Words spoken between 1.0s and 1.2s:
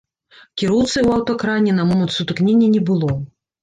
ў